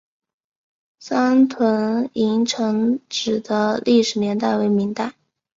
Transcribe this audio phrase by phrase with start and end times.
[0.97, 5.13] 三屯营城址的历史年代为明代。